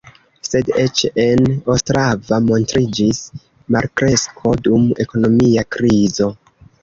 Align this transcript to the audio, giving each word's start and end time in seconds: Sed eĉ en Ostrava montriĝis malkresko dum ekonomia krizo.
Sed 0.45 0.69
eĉ 0.83 1.01
en 1.23 1.49
Ostrava 1.73 2.39
montriĝis 2.45 3.21
malkresko 3.77 4.55
dum 4.69 4.89
ekonomia 5.07 5.67
krizo. 5.77 6.31